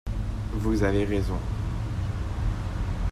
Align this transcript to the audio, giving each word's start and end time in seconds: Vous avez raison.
Vous 0.53 0.81
avez 0.83 1.05
raison. 1.05 1.37